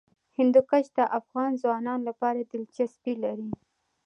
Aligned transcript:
هندوکش 0.37 0.85
د 0.97 0.99
افغان 1.19 1.51
ځوانانو 1.61 2.03
لپاره 2.09 2.39
دلچسپي 2.51 3.13
لري. 3.23 3.49